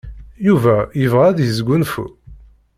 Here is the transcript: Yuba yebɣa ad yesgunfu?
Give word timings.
Yuba 0.47 0.77
yebɣa 1.01 1.23
ad 1.29 1.39
yesgunfu? 1.41 2.05